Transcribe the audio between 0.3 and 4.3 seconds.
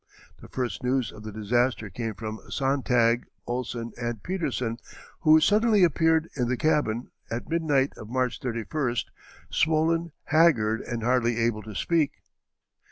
The first news of the disaster came from Sontag, Ohlsen, and